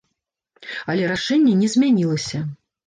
Але 0.93 1.03
рашэнне 1.13 1.53
не 1.61 1.71
змянілася! 1.77 2.47